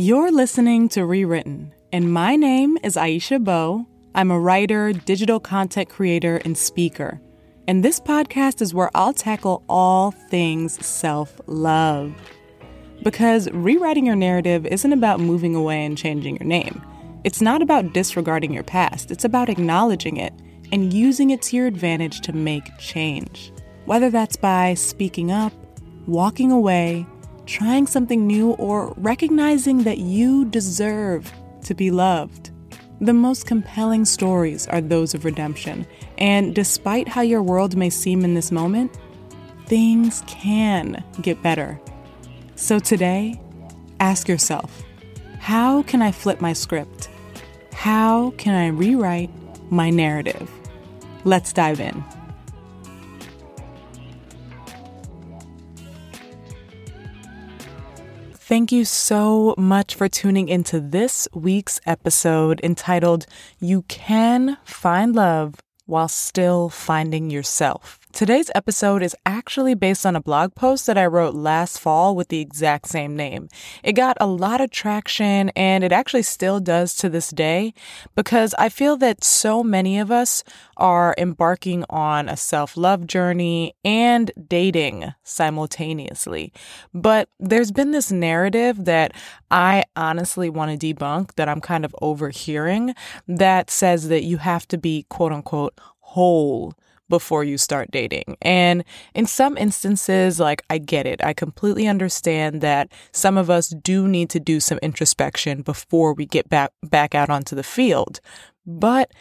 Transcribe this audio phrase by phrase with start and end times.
[0.00, 3.84] You're listening to Rewritten, and my name is Aisha Beau.
[4.14, 7.20] I'm a writer, digital content creator, and speaker.
[7.66, 12.14] And this podcast is where I'll tackle all things self love.
[13.02, 16.80] Because rewriting your narrative isn't about moving away and changing your name.
[17.24, 20.32] It's not about disregarding your past, it's about acknowledging it
[20.70, 23.52] and using it to your advantage to make change.
[23.86, 25.52] Whether that's by speaking up,
[26.06, 27.04] walking away,
[27.48, 31.32] trying something new, or recognizing that you deserve
[31.64, 32.50] to be loved.
[33.00, 35.86] The most compelling stories are those of redemption,
[36.18, 38.96] and despite how your world may seem in this moment,
[39.66, 41.80] things can get better.
[42.54, 43.40] So today,
[43.98, 44.84] ask yourself
[45.38, 47.08] how can I flip my script?
[47.72, 49.30] How can I rewrite
[49.70, 50.50] my narrative?
[51.24, 52.04] Let's dive in.
[58.48, 63.26] Thank you so much for tuning into this week's episode entitled
[63.60, 68.07] You Can Find Love While Still Finding Yourself.
[68.18, 72.30] Today's episode is actually based on a blog post that I wrote last fall with
[72.30, 73.48] the exact same name.
[73.84, 77.74] It got a lot of traction and it actually still does to this day
[78.16, 80.42] because I feel that so many of us
[80.76, 86.52] are embarking on a self love journey and dating simultaneously.
[86.92, 89.12] But there's been this narrative that
[89.52, 92.96] I honestly want to debunk that I'm kind of overhearing
[93.28, 96.74] that says that you have to be quote unquote whole
[97.08, 98.36] before you start dating.
[98.42, 101.22] And in some instances, like I get it.
[101.22, 106.26] I completely understand that some of us do need to do some introspection before we
[106.26, 108.20] get back back out onto the field.
[108.66, 109.12] But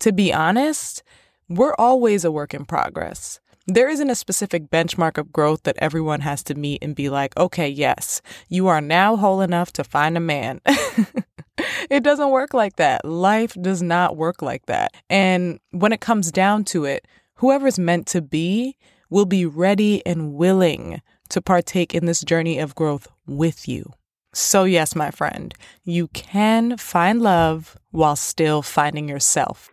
[0.00, 1.02] to be honest,
[1.48, 3.40] we're always a work in progress.
[3.68, 7.36] There isn't a specific benchmark of growth that everyone has to meet and be like,
[7.36, 10.60] okay, yes, you are now whole enough to find a man.
[11.90, 13.04] it doesn't work like that.
[13.04, 14.92] Life does not work like that.
[15.08, 17.06] And when it comes down to it,
[17.42, 18.76] whoever's meant to be
[19.10, 23.92] will be ready and willing to partake in this journey of growth with you.
[24.32, 25.52] So, yes, my friend,
[25.82, 29.68] you can find love while still finding yourself.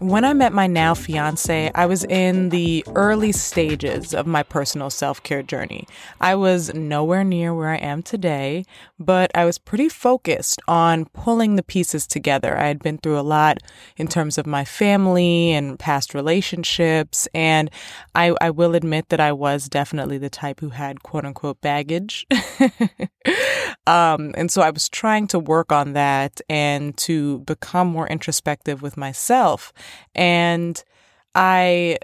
[0.00, 4.90] When I met my now fiance, I was in the early stages of my personal
[4.90, 5.88] self care journey.
[6.20, 8.66] I was nowhere near where I am today,
[8.98, 12.58] but I was pretty focused on pulling the pieces together.
[12.58, 13.56] I had been through a lot
[13.96, 17.70] in terms of my family and past relationships, and
[18.14, 22.26] I, I will admit that I was definitely the type who had quote unquote baggage.
[23.86, 28.82] um, and so I was trying to work on that and to become more introspective
[28.82, 29.72] with myself.
[30.14, 30.82] And
[31.34, 31.98] I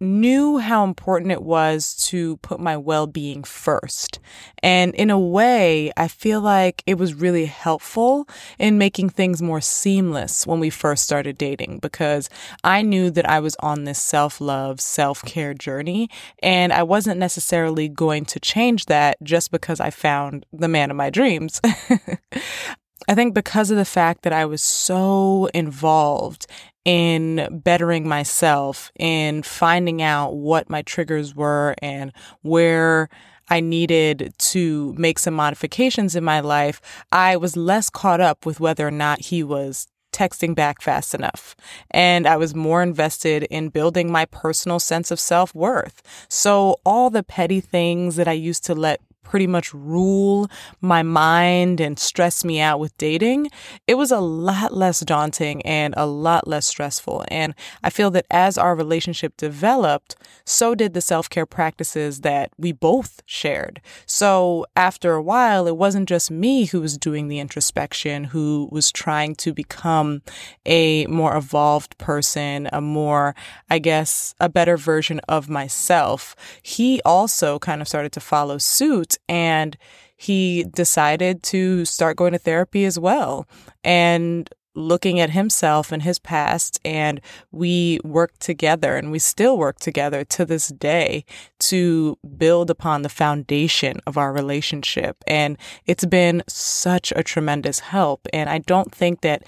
[0.00, 4.18] knew how important it was to put my well being first.
[4.62, 8.28] And in a way, I feel like it was really helpful
[8.58, 12.28] in making things more seamless when we first started dating because
[12.62, 16.10] I knew that I was on this self love, self care journey.
[16.42, 20.96] And I wasn't necessarily going to change that just because I found the man of
[20.96, 21.60] my dreams.
[23.08, 26.46] I think because of the fact that I was so involved
[26.84, 33.08] in bettering myself, in finding out what my triggers were and where
[33.48, 36.80] I needed to make some modifications in my life,
[37.12, 41.56] I was less caught up with whether or not he was texting back fast enough.
[41.90, 46.02] And I was more invested in building my personal sense of self worth.
[46.30, 50.48] So all the petty things that I used to let pretty much rule
[50.80, 53.50] my mind and stress me out with dating,
[53.86, 57.24] it was a lot less daunting and a lot less stressful.
[57.28, 62.50] And I feel that as our relationship developed, so did the self care practices that
[62.58, 63.80] we both shared.
[64.06, 68.92] So after a while, it wasn't just me who was doing the introspection, who was
[68.92, 70.22] trying to become
[70.66, 73.34] a more evolved person, a more,
[73.70, 76.36] I guess, a better version of myself.
[76.62, 79.76] He also kind of started to follow suit and
[80.16, 83.46] he decided to start going to therapy as well
[83.82, 87.20] and looking at himself and his past and
[87.52, 91.24] we worked together and we still work together to this day
[91.60, 95.16] to build upon the foundation of our relationship.
[95.26, 95.56] And
[95.86, 99.44] it's been such a tremendous help and I don't think that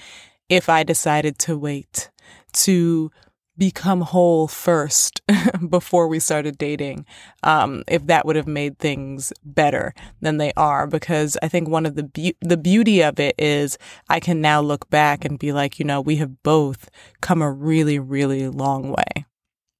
[0.49, 2.11] if I decided to wait
[2.53, 3.11] to
[3.59, 5.21] become whole first
[5.69, 7.07] before we started dating,
[7.43, 10.87] um, if that would have made things better than they are.
[10.87, 14.61] Because I think one of the be- the beauty of it is I can now
[14.61, 16.89] look back and be like, you know, we have both
[17.21, 19.27] come a really, really long way.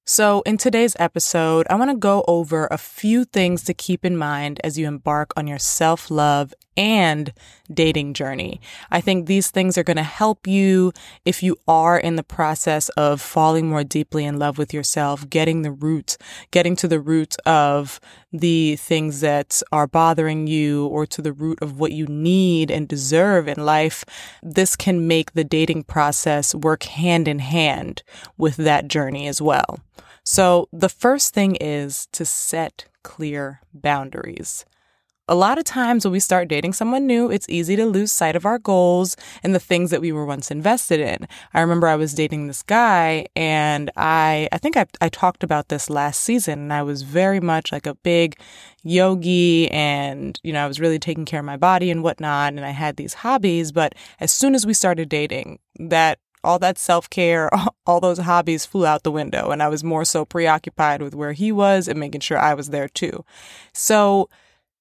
[0.09, 4.15] So, in today's episode, I want to go over a few things to keep in
[4.15, 7.33] mind as you embark on your self love and
[7.73, 8.61] dating journey.
[8.91, 10.93] I think these things are going to help you
[11.25, 15.63] if you are in the process of falling more deeply in love with yourself, getting
[15.63, 16.17] the root,
[16.51, 17.99] getting to the root of
[18.31, 22.87] the things that are bothering you or to the root of what you need and
[22.87, 24.05] deserve in life.
[24.41, 28.03] This can make the dating process work hand in hand
[28.37, 29.79] with that journey as well.
[30.23, 34.65] So, the first thing is to set clear boundaries.
[35.29, 38.37] A lot of times when we start dating someone new, it's easy to lose sight
[38.37, 41.27] of our goals and the things that we were once invested in.
[41.53, 45.67] I remember I was dating this guy and I, I think I, I talked about
[45.67, 48.39] this last season and I was very much like a big
[48.83, 52.53] yogi and, you know, I was really taking care of my body and whatnot.
[52.53, 53.73] And I had these hobbies.
[53.73, 57.49] But as soon as we started dating, that all that self care,
[57.85, 59.51] all those hobbies flew out the window.
[59.51, 62.69] And I was more so preoccupied with where he was and making sure I was
[62.69, 63.25] there too.
[63.73, 64.29] So,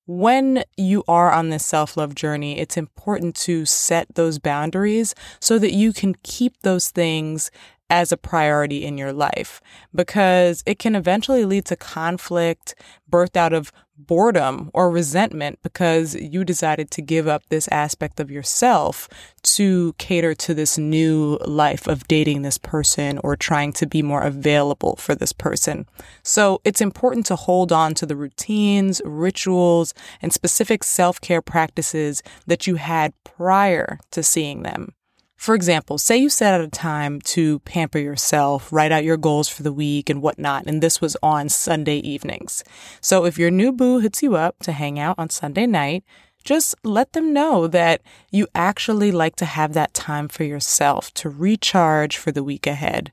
[0.07, 5.59] when you are on this self love journey, it's important to set those boundaries so
[5.59, 7.51] that you can keep those things
[7.89, 9.61] as a priority in your life
[9.95, 12.75] because it can eventually lead to conflict
[13.11, 18.31] birthed out of boredom or resentment because you decided to give up this aspect of
[18.31, 19.09] yourself
[19.43, 24.23] to cater to this new life of dating this person or trying to be more
[24.23, 25.87] available for this person.
[26.23, 32.23] So it's important to hold on to the routines, rituals, and specific self care practices
[32.47, 34.96] that you had prior to seeing them.
[35.37, 39.49] For example, say you set out a time to pamper yourself, write out your goals
[39.49, 42.65] for the week and whatnot, and this was on Sunday evenings.
[43.01, 46.05] So if your new boo hits you up to hang out on Sunday night,
[46.43, 51.29] just let them know that you actually like to have that time for yourself to
[51.29, 53.13] recharge for the week ahead.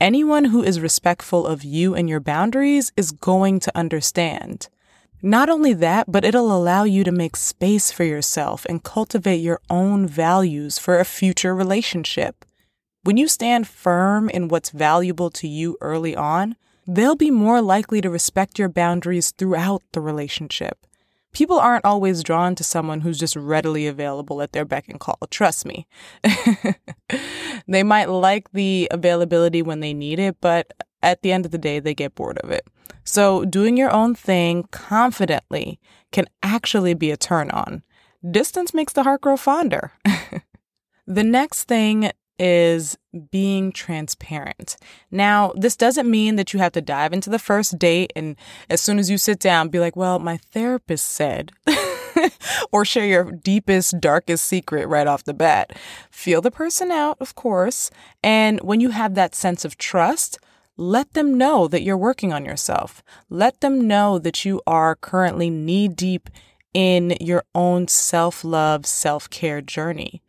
[0.00, 4.68] Anyone who is respectful of you and your boundaries is going to understand.
[5.24, 9.60] Not only that, but it'll allow you to make space for yourself and cultivate your
[9.70, 12.44] own values for a future relationship.
[13.04, 16.56] When you stand firm in what's valuable to you early on,
[16.88, 20.86] they'll be more likely to respect your boundaries throughout the relationship.
[21.32, 25.18] People aren't always drawn to someone who's just readily available at their beck and call.
[25.30, 25.86] Trust me.
[27.68, 30.72] they might like the availability when they need it, but
[31.02, 32.66] at the end of the day, they get bored of it.
[33.04, 35.80] So, doing your own thing confidently
[36.12, 37.82] can actually be a turn on.
[38.28, 39.92] Distance makes the heart grow fonder.
[41.06, 42.96] the next thing is
[43.30, 44.76] being transparent.
[45.10, 48.36] Now, this doesn't mean that you have to dive into the first date and
[48.70, 51.52] as soon as you sit down, be like, well, my therapist said,
[52.72, 55.76] or share your deepest, darkest secret right off the bat.
[56.10, 57.90] Feel the person out, of course.
[58.22, 60.38] And when you have that sense of trust,
[60.76, 63.02] let them know that you're working on yourself.
[63.28, 66.30] Let them know that you are currently knee deep
[66.72, 70.22] in your own self love, self care journey.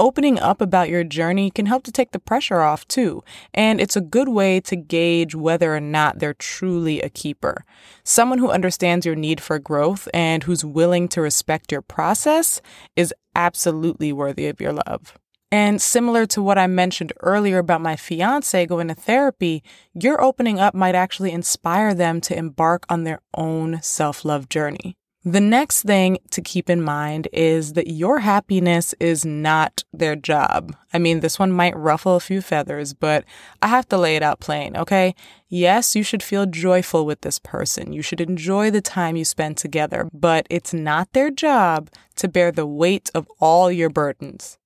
[0.00, 3.96] Opening up about your journey can help to take the pressure off too, and it's
[3.96, 7.64] a good way to gauge whether or not they're truly a keeper.
[8.04, 12.62] Someone who understands your need for growth and who's willing to respect your process
[12.94, 15.18] is absolutely worthy of your love.
[15.50, 19.62] And similar to what I mentioned earlier about my fiance going to therapy,
[19.94, 24.94] your opening up might actually inspire them to embark on their own self love journey.
[25.24, 30.76] The next thing to keep in mind is that your happiness is not their job.
[30.92, 33.24] I mean, this one might ruffle a few feathers, but
[33.60, 35.14] I have to lay it out plain, okay?
[35.48, 37.92] Yes, you should feel joyful with this person.
[37.92, 42.52] You should enjoy the time you spend together, but it's not their job to bear
[42.52, 44.56] the weight of all your burdens.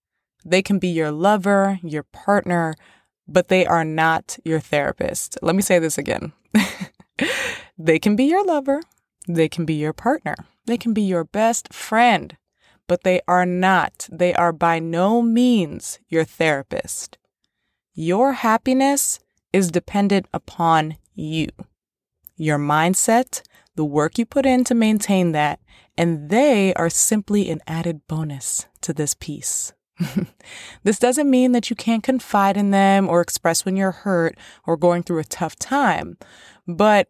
[0.44, 2.74] They can be your lover, your partner,
[3.28, 5.38] but they are not your therapist.
[5.42, 6.32] Let me say this again.
[7.78, 8.80] they can be your lover,
[9.28, 10.34] they can be your partner,
[10.66, 12.36] they can be your best friend,
[12.86, 17.18] but they are not, they are by no means your therapist.
[17.94, 19.20] Your happiness
[19.52, 21.48] is dependent upon you,
[22.36, 23.42] your mindset,
[23.76, 25.60] the work you put in to maintain that,
[25.96, 29.72] and they are simply an added bonus to this piece.
[30.82, 34.76] this doesn't mean that you can't confide in them or express when you're hurt or
[34.76, 36.16] going through a tough time,
[36.66, 37.08] but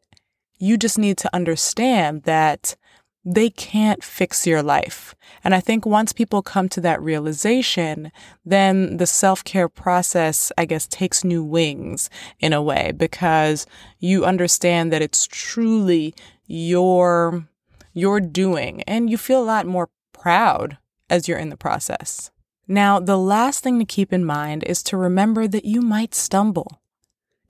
[0.59, 2.77] you just need to understand that
[3.25, 5.15] they can't fix your life.
[5.45, 8.11] And I think once people come to that realization,
[8.45, 12.11] then the self care process, I guess, takes new wings
[12.41, 13.67] in a way because
[14.01, 16.15] you understand that it's truly
[16.47, 17.47] your,
[17.93, 22.32] your doing and you feel a lot more proud as you're in the process.
[22.69, 26.81] Now, the last thing to keep in mind is to remember that you might stumble.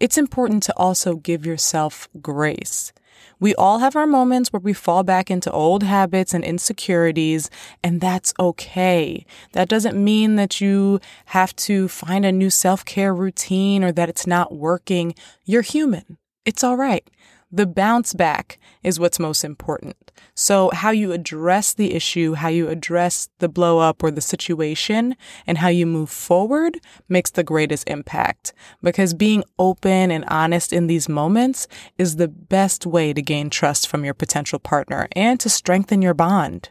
[0.00, 2.92] It's important to also give yourself grace.
[3.38, 7.50] We all have our moments where we fall back into old habits and insecurities,
[7.82, 9.26] and that's okay.
[9.52, 14.08] That doesn't mean that you have to find a new self care routine or that
[14.08, 15.14] it's not working.
[15.44, 16.18] You're human.
[16.44, 17.08] It's all right.
[17.54, 20.10] The bounce back is what's most important.
[20.34, 25.16] So, how you address the issue, how you address the blow up or the situation,
[25.46, 26.80] and how you move forward
[27.10, 28.54] makes the greatest impact.
[28.82, 31.68] Because being open and honest in these moments
[31.98, 36.14] is the best way to gain trust from your potential partner and to strengthen your
[36.14, 36.70] bond.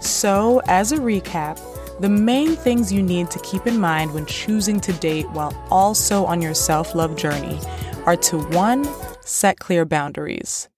[0.00, 1.60] So, as a recap,
[2.00, 6.24] the main things you need to keep in mind when choosing to date while also
[6.24, 7.58] on your self love journey
[8.06, 8.88] are to one,
[9.20, 10.68] set clear boundaries,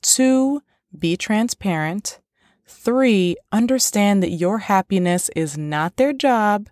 [0.00, 0.62] two,
[0.98, 2.20] be transparent,
[2.66, 6.68] three, understand that your happiness is not their job,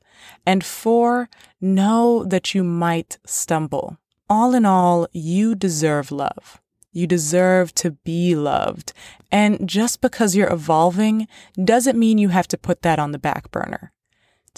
[0.46, 1.28] and four,
[1.60, 3.98] know that you might stumble.
[4.28, 6.60] All in all, you deserve love.
[6.92, 8.92] You deserve to be loved.
[9.30, 11.28] And just because you're evolving
[11.62, 13.92] doesn't mean you have to put that on the back burner.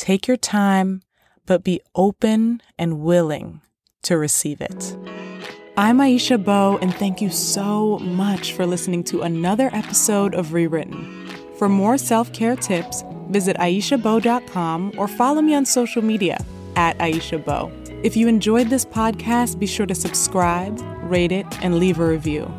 [0.00, 1.02] Take your time,
[1.44, 3.60] but be open and willing
[4.00, 4.96] to receive it.
[5.76, 11.28] I'm Aisha Beau, and thank you so much for listening to another episode of Rewritten.
[11.58, 16.42] For more self care tips, visit AishaBeau.com or follow me on social media
[16.76, 17.70] at Aisha Beau.
[18.02, 22.50] If you enjoyed this podcast, be sure to subscribe, rate it, and leave a review.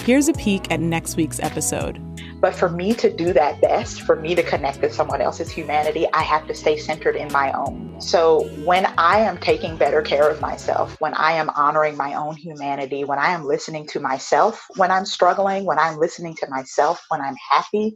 [0.00, 2.09] Here's a peek at next week's episode.
[2.42, 6.06] But for me to do that best, for me to connect with someone else's humanity,
[6.14, 7.92] I have to stay centered in my own.
[7.98, 12.36] So when I am taking better care of myself, when I am honoring my own
[12.36, 17.04] humanity, when I am listening to myself when I'm struggling, when I'm listening to myself
[17.08, 17.94] when I'm happy,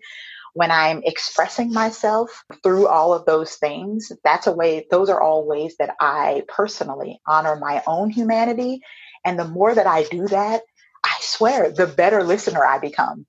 [0.52, 5.46] when I'm expressing myself through all of those things, that's a way, those are all
[5.46, 8.80] ways that I personally honor my own humanity.
[9.24, 10.62] And the more that I do that,
[11.04, 13.26] I swear, the better listener I become